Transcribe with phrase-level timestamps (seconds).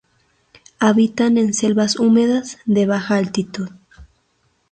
[0.79, 3.69] Habitan en selvas húmedas de baja altitud.